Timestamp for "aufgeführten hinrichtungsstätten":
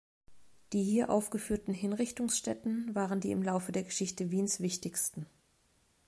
1.11-2.95